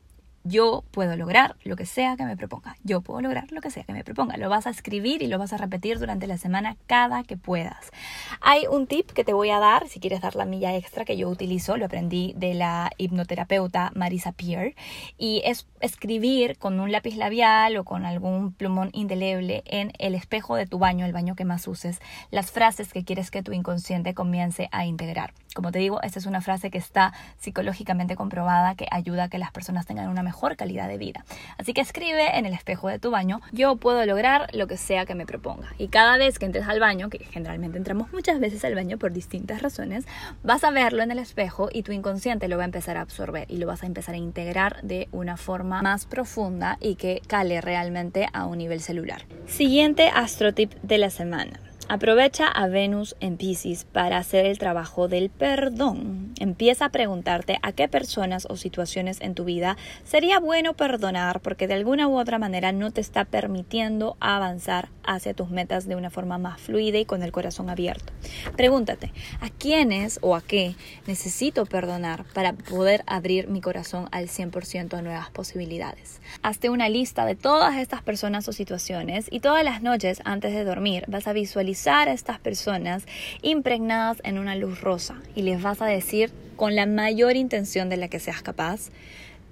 Yo 0.47 0.85
puedo 0.91 1.17
lograr 1.17 1.57
lo 1.65 1.75
que 1.75 1.85
sea 1.85 2.15
que 2.15 2.23
me 2.23 2.37
proponga. 2.37 2.77
Yo 2.83 3.01
puedo 3.01 3.19
lograr 3.19 3.51
lo 3.51 3.59
que 3.59 3.69
sea 3.69 3.83
que 3.83 3.91
me 3.91 4.05
proponga. 4.05 4.37
Lo 4.37 4.49
vas 4.49 4.65
a 4.65 4.69
escribir 4.69 5.21
y 5.21 5.27
lo 5.27 5.37
vas 5.37 5.51
a 5.51 5.57
repetir 5.57 5.99
durante 5.99 6.25
la 6.25 6.37
semana 6.37 6.77
cada 6.87 7.23
que 7.23 7.35
puedas. 7.35 7.91
Hay 8.39 8.65
un 8.67 8.87
tip 8.87 9.11
que 9.11 9.25
te 9.25 9.33
voy 9.33 9.49
a 9.49 9.59
dar 9.59 9.89
si 9.89 9.99
quieres 9.99 10.21
dar 10.21 10.35
la 10.35 10.45
milla 10.45 10.73
extra 10.75 11.03
que 11.03 11.17
yo 11.17 11.27
utilizo. 11.27 11.75
Lo 11.75 11.85
aprendí 11.85 12.33
de 12.37 12.53
la 12.53 12.91
hipnoterapeuta 12.97 13.91
Marisa 13.93 14.31
Peer. 14.31 14.75
Y 15.17 15.41
es 15.43 15.67
escribir 15.81 16.57
con 16.57 16.79
un 16.79 16.93
lápiz 16.93 17.17
labial 17.17 17.75
o 17.75 17.83
con 17.83 18.05
algún 18.05 18.53
plumón 18.53 18.89
indeleble 18.93 19.63
en 19.65 19.91
el 19.99 20.15
espejo 20.15 20.55
de 20.55 20.65
tu 20.65 20.79
baño, 20.79 21.05
el 21.05 21.13
baño 21.13 21.35
que 21.35 21.43
más 21.43 21.67
uses, 21.67 21.99
las 22.31 22.51
frases 22.51 22.93
que 22.93 23.03
quieres 23.03 23.31
que 23.31 23.43
tu 23.43 23.51
inconsciente 23.51 24.13
comience 24.13 24.69
a 24.71 24.85
integrar. 24.85 25.33
Como 25.57 25.71
te 25.71 25.79
digo, 25.79 25.99
esta 26.03 26.19
es 26.19 26.27
una 26.27 26.39
frase 26.39 26.69
que 26.69 26.77
está 26.77 27.13
psicológicamente 27.39 28.15
comprobada 28.15 28.75
que 28.75 28.85
ayuda 28.91 29.23
a 29.23 29.27
que 29.27 29.39
las 29.39 29.51
personas 29.51 29.87
tengan 29.87 30.07
una 30.07 30.21
mejor 30.21 30.55
calidad 30.55 30.87
de 30.87 30.99
vida. 30.99 31.25
Así 31.57 31.73
que 31.73 31.81
escribe 31.81 32.37
en 32.37 32.45
el 32.45 32.53
espejo 32.53 32.89
de 32.89 32.99
tu 32.99 33.09
baño, 33.09 33.41
yo 33.53 33.75
puedo 33.75 34.05
lograr 34.05 34.53
lo 34.53 34.67
que 34.67 34.77
sea 34.77 35.07
que 35.07 35.15
me 35.15 35.25
proponga. 35.25 35.73
Y 35.79 35.87
cada 35.87 36.15
vez 36.19 36.37
que 36.37 36.45
entres 36.45 36.67
al 36.67 36.79
baño, 36.79 37.09
que 37.09 37.17
generalmente 37.17 37.79
entramos 37.79 38.13
muchas 38.13 38.39
veces 38.39 38.63
al 38.65 38.75
baño 38.75 38.99
por 38.99 39.13
distintas 39.13 39.63
razones, 39.63 40.05
vas 40.43 40.63
a 40.63 40.69
verlo 40.69 41.01
en 41.01 41.09
el 41.09 41.17
espejo 41.17 41.69
y 41.73 41.81
tu 41.81 41.91
inconsciente 41.91 42.47
lo 42.47 42.57
va 42.57 42.61
a 42.61 42.65
empezar 42.65 42.95
a 42.97 43.01
absorber 43.01 43.49
y 43.49 43.57
lo 43.57 43.65
vas 43.65 43.81
a 43.81 43.87
empezar 43.87 44.13
a 44.13 44.19
integrar 44.19 44.79
de 44.83 45.09
una 45.11 45.37
forma 45.37 45.81
más 45.81 46.05
profunda 46.05 46.77
y 46.81 46.97
que 46.97 47.23
cale 47.25 47.61
realmente 47.61 48.27
a 48.31 48.45
un 48.45 48.59
nivel 48.59 48.79
celular. 48.79 49.25
Siguiente 49.47 50.09
astrotip 50.09 50.75
de 50.83 50.99
la 50.99 51.09
semana. 51.09 51.59
Aprovecha 51.89 52.47
a 52.47 52.67
Venus 52.67 53.15
en 53.21 53.37
Pisces 53.37 53.85
para 53.85 54.17
hacer 54.17 54.45
el 54.45 54.59
trabajo 54.59 55.07
del 55.07 55.29
perdón. 55.29 56.33
Empieza 56.37 56.85
a 56.85 56.89
preguntarte 56.89 57.59
a 57.61 57.71
qué 57.71 57.87
personas 57.87 58.45
o 58.49 58.57
situaciones 58.57 59.21
en 59.21 59.35
tu 59.35 59.45
vida 59.45 59.77
sería 60.03 60.41
bueno 60.41 60.73
perdonar 60.73 61.39
porque 61.39 61.65
de 61.65 61.75
alguna 61.75 62.09
u 62.09 62.19
otra 62.19 62.39
manera 62.39 62.73
no 62.73 62.91
te 62.91 62.99
está 62.99 63.23
permitiendo 63.23 64.17
avanzar 64.19 64.89
hacia 65.05 65.33
tus 65.33 65.49
metas 65.49 65.87
de 65.87 65.95
una 65.95 66.09
forma 66.09 66.37
más 66.37 66.59
fluida 66.59 66.97
y 66.97 67.05
con 67.05 67.23
el 67.23 67.31
corazón 67.31 67.69
abierto. 67.69 68.11
Pregúntate, 68.57 69.13
¿a 69.39 69.49
quiénes 69.49 70.19
o 70.21 70.35
a 70.35 70.41
qué 70.41 70.75
necesito 71.07 71.65
perdonar 71.65 72.25
para 72.33 72.51
poder 72.51 73.05
abrir 73.07 73.47
mi 73.47 73.61
corazón 73.61 74.09
al 74.11 74.27
100% 74.27 74.93
a 74.93 75.01
nuevas 75.01 75.29
posibilidades? 75.29 76.19
Hazte 76.41 76.69
una 76.69 76.89
lista 76.89 77.25
de 77.25 77.35
todas 77.35 77.77
estas 77.77 78.01
personas 78.01 78.45
o 78.49 78.51
situaciones 78.51 79.27
y 79.31 79.39
todas 79.39 79.63
las 79.63 79.81
noches 79.81 80.21
antes 80.25 80.53
de 80.53 80.65
dormir 80.65 81.05
vas 81.07 81.27
a 81.27 81.33
visualizar 81.33 81.76
a 81.85 82.11
estas 82.11 82.39
personas 82.39 83.05
impregnadas 83.41 84.17
en 84.23 84.39
una 84.39 84.55
luz 84.55 84.81
rosa 84.81 85.21
y 85.35 85.43
les 85.43 85.61
vas 85.61 85.81
a 85.81 85.85
decir 85.85 86.31
con 86.55 86.75
la 86.75 86.85
mayor 86.85 87.35
intención 87.35 87.87
de 87.87 87.97
la 87.97 88.07
que 88.07 88.19
seas 88.19 88.41
capaz, 88.41 88.89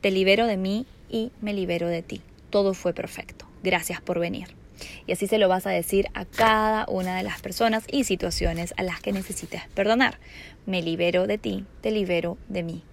te 0.01 0.09
libero 0.09 0.47
de 0.47 0.57
mí 0.57 0.87
y 1.09 1.31
me 1.41 1.53
libero 1.53 1.87
de 1.87 2.01
ti. 2.01 2.21
Todo 2.49 2.73
fue 2.73 2.93
perfecto. 2.93 3.45
Gracias 3.63 4.01
por 4.01 4.19
venir. 4.19 4.55
Y 5.05 5.11
así 5.11 5.27
se 5.27 5.37
lo 5.37 5.47
vas 5.47 5.67
a 5.67 5.69
decir 5.69 6.07
a 6.13 6.25
cada 6.25 6.85
una 6.87 7.15
de 7.15 7.23
las 7.23 7.41
personas 7.41 7.85
y 7.91 8.03
situaciones 8.03 8.73
a 8.77 8.83
las 8.83 9.01
que 9.01 9.13
necesites 9.13 9.61
perdonar. 9.73 10.17
Me 10.65 10.81
libero 10.81 11.27
de 11.27 11.37
ti, 11.37 11.65
te 11.81 11.91
libero 11.91 12.37
de 12.49 12.63
mí. 12.63 12.83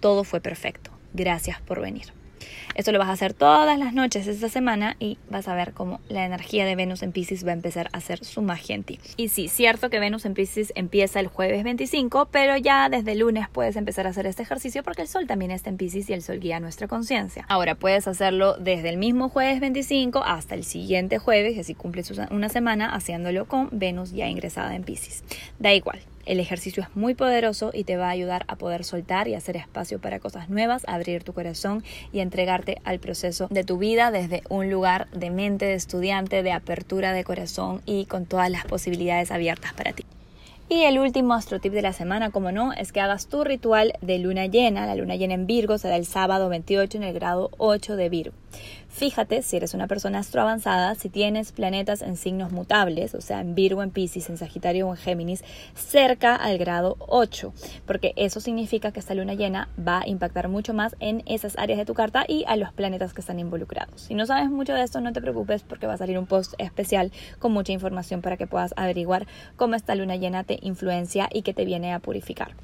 Todo 0.00 0.24
fue 0.24 0.40
perfecto. 0.40 0.90
Gracias 1.14 1.60
por 1.62 1.80
venir. 1.80 2.23
Esto 2.74 2.92
lo 2.92 2.98
vas 2.98 3.08
a 3.08 3.12
hacer 3.12 3.34
todas 3.34 3.78
las 3.78 3.94
noches 3.94 4.26
esta 4.26 4.48
semana 4.48 4.96
y 4.98 5.18
vas 5.30 5.48
a 5.48 5.54
ver 5.54 5.72
cómo 5.72 6.00
la 6.08 6.24
energía 6.24 6.64
de 6.64 6.76
Venus 6.76 7.02
en 7.02 7.12
Pisces 7.12 7.46
va 7.46 7.50
a 7.50 7.54
empezar 7.54 7.88
a 7.92 7.98
hacer 7.98 8.24
su 8.24 8.42
magia 8.42 8.74
en 8.74 8.84
ti. 8.84 9.00
Y 9.16 9.28
sí, 9.28 9.48
cierto 9.48 9.90
que 9.90 9.98
Venus 9.98 10.24
en 10.24 10.34
Pisces 10.34 10.72
empieza 10.74 11.20
el 11.20 11.28
jueves 11.28 11.64
25, 11.64 12.28
pero 12.30 12.56
ya 12.56 12.88
desde 12.88 13.12
el 13.12 13.20
lunes 13.20 13.48
puedes 13.50 13.76
empezar 13.76 14.06
a 14.06 14.10
hacer 14.10 14.26
este 14.26 14.42
ejercicio 14.42 14.82
porque 14.82 15.02
el 15.02 15.08
Sol 15.08 15.26
también 15.26 15.50
está 15.50 15.70
en 15.70 15.76
Pisces 15.76 16.08
y 16.10 16.12
el 16.12 16.22
Sol 16.22 16.40
guía 16.40 16.60
nuestra 16.60 16.88
conciencia. 16.88 17.44
Ahora 17.48 17.74
puedes 17.74 18.08
hacerlo 18.08 18.56
desde 18.56 18.88
el 18.88 18.96
mismo 18.96 19.28
jueves 19.28 19.60
25 19.60 20.22
hasta 20.24 20.54
el 20.54 20.64
siguiente 20.64 21.18
jueves, 21.18 21.56
y 21.56 21.60
así 21.60 21.74
cumples 21.74 22.12
una 22.30 22.48
semana 22.48 22.94
haciéndolo 22.94 23.46
con 23.46 23.68
Venus 23.72 24.12
ya 24.12 24.28
ingresada 24.28 24.74
en 24.74 24.84
Pisces. 24.84 25.24
Da 25.58 25.72
igual, 25.72 26.00
el 26.26 26.40
ejercicio 26.40 26.82
es 26.82 26.94
muy 26.96 27.14
poderoso 27.14 27.70
y 27.72 27.84
te 27.84 27.96
va 27.96 28.06
a 28.06 28.10
ayudar 28.10 28.44
a 28.48 28.56
poder 28.56 28.84
soltar 28.84 29.28
y 29.28 29.34
hacer 29.34 29.56
espacio 29.56 29.98
para 30.00 30.20
cosas 30.20 30.48
nuevas, 30.48 30.84
abrir 30.86 31.24
tu 31.24 31.32
corazón 31.32 31.84
y 32.12 32.20
entregarte 32.20 32.80
al 32.84 32.98
proceso 32.98 33.48
de 33.50 33.64
tu 33.64 33.78
vida 33.78 34.10
desde 34.10 34.42
un 34.48 34.70
lugar 34.70 35.08
de 35.10 35.30
mente 35.30 35.64
de 35.66 35.74
estudiante, 35.74 36.42
de 36.42 36.52
apertura 36.52 37.12
de 37.12 37.24
corazón 37.24 37.82
y 37.86 38.06
con 38.06 38.26
todas 38.26 38.50
las 38.50 38.64
posibilidades 38.64 39.30
abiertas 39.30 39.72
para 39.74 39.92
ti. 39.92 40.04
Y 40.66 40.84
el 40.84 40.98
último 40.98 41.34
astrotip 41.34 41.74
de 41.74 41.82
la 41.82 41.92
semana, 41.92 42.30
como 42.30 42.50
no, 42.50 42.72
es 42.72 42.90
que 42.90 43.00
hagas 43.00 43.26
tu 43.26 43.44
ritual 43.44 43.92
de 44.00 44.18
luna 44.18 44.46
llena. 44.46 44.86
La 44.86 44.94
luna 44.94 45.14
llena 45.14 45.34
en 45.34 45.46
Virgo 45.46 45.76
será 45.76 45.96
el 45.96 46.06
sábado 46.06 46.48
28 46.48 46.96
en 46.96 47.04
el 47.04 47.12
grado 47.12 47.50
8 47.58 47.96
de 47.96 48.08
Virgo. 48.08 48.34
Fíjate 48.94 49.42
si 49.42 49.56
eres 49.56 49.74
una 49.74 49.88
persona 49.88 50.20
astroavanzada, 50.20 50.94
si 50.94 51.08
tienes 51.08 51.50
planetas 51.50 52.00
en 52.00 52.16
signos 52.16 52.52
mutables, 52.52 53.16
o 53.16 53.20
sea, 53.20 53.40
en 53.40 53.56
Virgo, 53.56 53.82
en 53.82 53.90
Pisces, 53.90 54.30
en 54.30 54.38
Sagitario 54.38 54.86
o 54.86 54.92
en 54.92 54.96
Géminis, 54.96 55.42
cerca 55.74 56.36
al 56.36 56.58
grado 56.58 56.94
8, 57.00 57.52
porque 57.86 58.12
eso 58.14 58.38
significa 58.38 58.92
que 58.92 59.00
esta 59.00 59.14
luna 59.14 59.34
llena 59.34 59.68
va 59.76 60.02
a 60.02 60.08
impactar 60.08 60.48
mucho 60.48 60.74
más 60.74 60.94
en 61.00 61.24
esas 61.26 61.58
áreas 61.58 61.80
de 61.80 61.86
tu 61.86 61.94
carta 61.94 62.24
y 62.28 62.44
a 62.46 62.54
los 62.54 62.72
planetas 62.72 63.12
que 63.14 63.20
están 63.20 63.40
involucrados. 63.40 64.00
Si 64.00 64.14
no 64.14 64.26
sabes 64.26 64.48
mucho 64.48 64.74
de 64.74 64.84
esto, 64.84 65.00
no 65.00 65.12
te 65.12 65.20
preocupes 65.20 65.64
porque 65.64 65.88
va 65.88 65.94
a 65.94 65.98
salir 65.98 66.16
un 66.16 66.26
post 66.26 66.54
especial 66.58 67.10
con 67.40 67.50
mucha 67.50 67.72
información 67.72 68.22
para 68.22 68.36
que 68.36 68.46
puedas 68.46 68.74
averiguar 68.76 69.26
cómo 69.56 69.74
esta 69.74 69.96
luna 69.96 70.14
llena 70.14 70.44
te 70.44 70.60
influencia 70.62 71.28
y 71.32 71.42
que 71.42 71.52
te 71.52 71.64
viene 71.64 71.92
a 71.92 71.98
purificar 71.98 72.54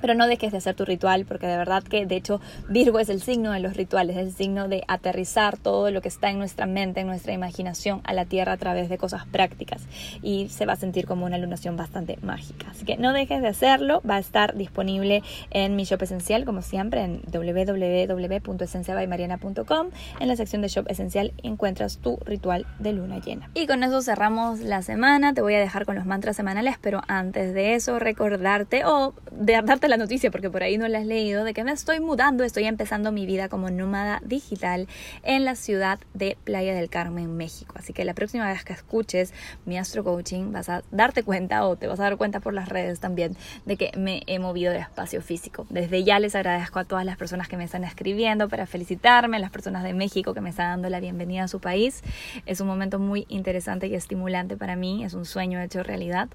pero 0.00 0.14
no 0.14 0.26
dejes 0.26 0.52
de 0.52 0.58
hacer 0.58 0.74
tu 0.74 0.84
ritual 0.84 1.24
porque 1.24 1.46
de 1.46 1.56
verdad 1.56 1.82
que 1.82 2.06
de 2.06 2.16
hecho 2.16 2.40
Virgo 2.68 2.98
es 2.98 3.08
el 3.08 3.22
signo 3.22 3.52
de 3.52 3.60
los 3.60 3.76
rituales, 3.76 4.16
es 4.16 4.28
el 4.28 4.34
signo 4.34 4.68
de 4.68 4.84
aterrizar 4.88 5.56
todo 5.56 5.90
lo 5.90 6.00
que 6.00 6.08
está 6.08 6.30
en 6.30 6.38
nuestra 6.38 6.66
mente, 6.66 7.00
en 7.00 7.06
nuestra 7.06 7.32
imaginación 7.32 8.00
a 8.04 8.12
la 8.12 8.24
tierra 8.24 8.52
a 8.52 8.56
través 8.56 8.88
de 8.88 8.98
cosas 8.98 9.26
prácticas 9.26 9.82
y 10.22 10.48
se 10.48 10.66
va 10.66 10.74
a 10.74 10.76
sentir 10.76 11.06
como 11.06 11.26
una 11.26 11.38
lunación 11.38 11.76
bastante 11.76 12.18
mágica. 12.22 12.68
Así 12.70 12.84
que 12.84 12.96
no 12.96 13.12
dejes 13.12 13.42
de 13.42 13.48
hacerlo, 13.48 14.00
va 14.08 14.14
a 14.16 14.20
estar 14.20 14.54
disponible 14.54 15.22
en 15.50 15.74
mi 15.76 15.84
shop 15.84 16.02
esencial 16.02 16.44
como 16.44 16.62
siempre 16.62 17.02
en 17.02 17.20
www.esenciabaymariana.com. 17.32 19.88
En 20.20 20.28
la 20.28 20.36
sección 20.36 20.62
de 20.62 20.68
shop 20.68 20.86
esencial 20.88 21.32
encuentras 21.42 21.98
tu 21.98 22.18
ritual 22.24 22.66
de 22.78 22.92
luna 22.92 23.18
llena. 23.20 23.50
Y 23.54 23.66
con 23.66 23.82
eso 23.82 24.00
cerramos 24.02 24.60
la 24.60 24.82
semana, 24.82 25.34
te 25.34 25.42
voy 25.42 25.54
a 25.54 25.60
dejar 25.60 25.86
con 25.86 25.96
los 25.96 26.06
mantras 26.06 26.36
semanales, 26.36 26.76
pero 26.80 27.02
antes 27.08 27.52
de 27.54 27.74
eso 27.74 27.98
recordarte 27.98 28.84
o 28.84 29.14
de 29.32 29.60
darte 29.62 29.88
la 29.88 29.93
noticia, 29.96 30.30
porque 30.30 30.50
por 30.50 30.62
ahí 30.62 30.78
no 30.78 30.88
la 30.88 30.98
has 30.98 31.06
leído, 31.06 31.44
de 31.44 31.54
que 31.54 31.64
me 31.64 31.72
estoy 31.72 32.00
mudando, 32.00 32.44
estoy 32.44 32.64
empezando 32.64 33.12
mi 33.12 33.26
vida 33.26 33.48
como 33.48 33.70
nómada 33.70 34.20
digital 34.24 34.88
en 35.22 35.44
la 35.44 35.54
ciudad 35.54 35.98
de 36.14 36.36
Playa 36.44 36.74
del 36.74 36.88
Carmen, 36.88 37.36
México. 37.36 37.74
Así 37.78 37.92
que 37.92 38.04
la 38.04 38.14
próxima 38.14 38.46
vez 38.48 38.64
que 38.64 38.72
escuches 38.72 39.32
mi 39.64 39.78
astro 39.78 40.04
coaching 40.04 40.52
vas 40.52 40.68
a 40.68 40.82
darte 40.90 41.22
cuenta 41.22 41.66
o 41.66 41.76
te 41.76 41.86
vas 41.86 42.00
a 42.00 42.04
dar 42.04 42.16
cuenta 42.16 42.40
por 42.40 42.54
las 42.54 42.68
redes 42.68 43.00
también 43.00 43.36
de 43.64 43.76
que 43.76 43.92
me 43.96 44.22
he 44.26 44.38
movido 44.38 44.72
de 44.72 44.78
espacio 44.78 45.22
físico. 45.22 45.66
Desde 45.70 46.04
ya 46.04 46.18
les 46.18 46.34
agradezco 46.34 46.78
a 46.78 46.84
todas 46.84 47.04
las 47.04 47.16
personas 47.16 47.48
que 47.48 47.56
me 47.56 47.64
están 47.64 47.84
escribiendo 47.84 48.48
para 48.48 48.66
felicitarme, 48.66 49.38
las 49.38 49.50
personas 49.50 49.82
de 49.82 49.94
México 49.94 50.34
que 50.34 50.40
me 50.40 50.50
están 50.50 50.68
dando 50.68 50.88
la 50.88 51.00
bienvenida 51.00 51.44
a 51.44 51.48
su 51.48 51.60
país. 51.60 52.02
Es 52.46 52.60
un 52.60 52.66
momento 52.66 52.98
muy 52.98 53.26
interesante 53.28 53.86
y 53.86 53.94
estimulante 53.94 54.56
para 54.56 54.76
mí, 54.76 55.04
es 55.04 55.14
un 55.14 55.24
sueño 55.24 55.60
hecho 55.60 55.82
realidad. 55.82 56.28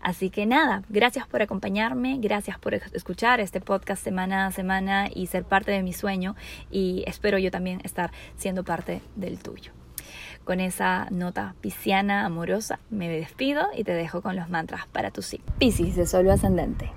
Así 0.00 0.30
que 0.30 0.46
nada, 0.46 0.82
gracias 0.88 1.26
por 1.26 1.42
acompañarme, 1.42 2.18
gracias 2.20 2.58
por 2.58 2.74
escuchar 2.92 3.40
este 3.40 3.60
podcast 3.60 4.02
semana 4.02 4.46
a 4.46 4.52
semana 4.52 5.08
y 5.12 5.26
ser 5.26 5.44
parte 5.44 5.70
de 5.70 5.82
mi 5.82 5.92
sueño 5.92 6.36
y 6.70 7.04
espero 7.06 7.38
yo 7.38 7.50
también 7.50 7.80
estar 7.84 8.10
siendo 8.36 8.64
parte 8.64 9.02
del 9.16 9.38
tuyo. 9.38 9.72
Con 10.44 10.60
esa 10.60 11.06
nota 11.10 11.54
pisciana 11.60 12.24
amorosa 12.24 12.80
me 12.90 13.08
despido 13.08 13.68
y 13.76 13.84
te 13.84 13.92
dejo 13.92 14.22
con 14.22 14.36
los 14.36 14.48
mantras 14.48 14.86
para 14.86 15.10
tu 15.10 15.22
sí. 15.22 15.40
Piscis 15.58 15.96
de 15.96 16.06
Sol 16.06 16.28
ascendente. 16.30 16.90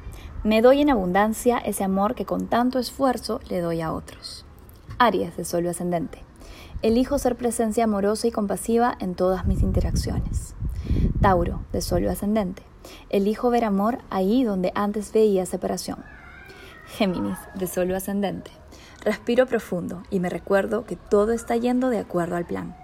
Me 0.43 0.61
doy 0.61 0.81
en 0.81 0.89
abundancia 0.89 1.57
ese 1.57 1.83
amor 1.83 2.15
que 2.15 2.25
con 2.25 2.47
tanto 2.47 2.79
esfuerzo 2.79 3.39
le 3.49 3.61
doy 3.61 3.81
a 3.81 3.93
otros. 3.93 4.45
Aries 4.97 5.37
de 5.37 5.45
Sol 5.45 5.67
ascendente. 5.67 6.19
Elijo 6.81 7.17
ser 7.17 7.35
presencia 7.35 7.85
amorosa 7.85 8.27
y 8.27 8.31
compasiva 8.31 8.97
en 8.99 9.15
todas 9.15 9.45
mis 9.45 9.61
interacciones. 9.61 10.55
Tauro 11.21 11.61
de 11.71 11.81
Sol 11.81 12.07
ascendente. 12.07 12.63
Elijo 13.09 13.49
ver 13.49 13.65
amor 13.65 13.99
ahí 14.09 14.43
donde 14.43 14.71
antes 14.75 15.11
veía 15.11 15.45
separación. 15.45 16.03
Géminis, 16.85 17.37
de 17.55 17.67
solo 17.67 17.95
ascendente. 17.95 18.51
Respiro 19.03 19.45
profundo 19.45 20.03
y 20.09 20.19
me 20.19 20.29
recuerdo 20.29 20.85
que 20.85 20.95
todo 20.95 21.31
está 21.31 21.55
yendo 21.55 21.89
de 21.89 21.99
acuerdo 21.99 22.35
al 22.35 22.45
plan. 22.45 22.75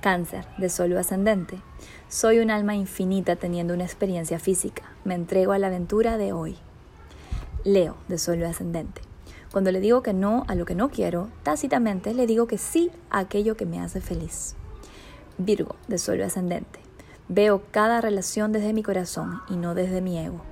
Cáncer 0.00 0.46
de 0.58 0.68
solo 0.68 0.98
ascendente. 0.98 1.60
Soy 2.08 2.38
un 2.38 2.50
alma 2.50 2.74
infinita 2.74 3.36
teniendo 3.36 3.74
una 3.74 3.84
experiencia 3.84 4.38
física. 4.38 4.82
Me 5.04 5.14
entrego 5.14 5.52
a 5.52 5.58
la 5.58 5.68
aventura 5.68 6.18
de 6.18 6.32
hoy. 6.32 6.56
Leo 7.64 7.96
de 8.08 8.18
solo 8.18 8.46
ascendente. 8.46 9.00
Cuando 9.52 9.72
le 9.72 9.80
digo 9.80 10.02
que 10.02 10.12
no 10.12 10.44
a 10.48 10.54
lo 10.54 10.66
que 10.66 10.74
no 10.74 10.90
quiero, 10.90 11.28
tácitamente 11.42 12.14
le 12.14 12.26
digo 12.26 12.46
que 12.46 12.58
sí 12.58 12.90
a 13.10 13.20
aquello 13.20 13.56
que 13.56 13.66
me 13.66 13.80
hace 13.80 14.00
feliz. 14.00 14.54
Virgo 15.38 15.76
de 15.88 15.98
solo 15.98 16.24
ascendente. 16.24 16.85
Veo 17.28 17.62
cada 17.72 18.00
relación 18.00 18.52
desde 18.52 18.72
mi 18.72 18.84
corazón 18.84 19.40
y 19.48 19.56
no 19.56 19.74
desde 19.74 20.00
mi 20.00 20.16
ego. 20.16 20.42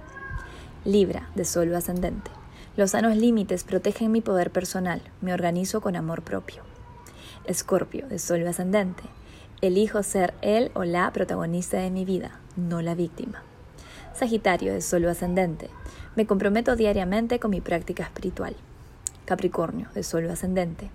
Libra 0.85 1.29
de 1.37 1.45
solo 1.45 1.77
ascendente. 1.77 2.33
Los 2.77 2.91
sanos 2.91 3.17
límites 3.17 3.63
protegen 3.63 4.11
mi 4.11 4.21
poder 4.21 4.51
personal. 4.51 5.01
Me 5.21 5.33
organizo 5.33 5.81
con 5.81 5.95
amor 5.95 6.23
propio. 6.23 6.63
Escorpio 7.45 8.09
de 8.09 8.19
solo 8.19 8.51
ascendente. 8.51 9.05
Elijo 9.61 10.03
ser 10.03 10.35
él 10.43 10.73
o 10.75 10.83
la 10.83 11.13
protagonista 11.13 11.77
de 11.79 11.91
mi 11.91 12.05
vida, 12.05 12.41
no 12.57 12.83
la 12.83 12.97
víctima. 12.97 13.45
Sagitario 14.13 14.73
de 14.73 14.81
solo 14.81 15.09
ascendente. 15.09 15.71
Me 16.17 16.27
comprometo 16.27 16.75
diariamente 16.75 17.39
con 17.39 17.53
mi 17.53 17.61
práctica 17.61 18.03
espiritual. 18.03 18.57
Capricornio 19.27 19.89
de 19.95 20.03
solo 20.03 20.33
ascendente. 20.33 20.91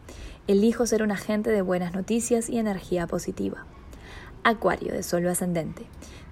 Elijo 0.48 0.86
ser 0.86 1.03
un 1.03 1.12
agente 1.12 1.51
de 1.51 1.62
buenas 1.62 1.93
noticias 1.93 2.50
y 2.50 2.59
energía 2.59 3.07
positiva. 3.07 3.65
Acuario 4.43 4.93
de 4.93 5.03
solo 5.03 5.29
ascendente. 5.29 5.86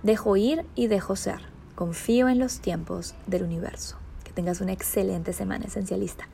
Dejo 0.04 0.38
ir 0.38 0.66
y 0.76 0.88
dejo 0.88 1.16
ser. 1.16 1.42
Confío 1.76 2.30
en 2.30 2.40
los 2.40 2.60
tiempos 2.60 3.16
del 3.28 3.44
universo. 3.44 3.98
Que 4.24 4.32
tengas 4.32 4.62
una 4.62 4.74
excelente 4.74 5.34
semana 5.34 5.66
esencialista. 5.66 6.28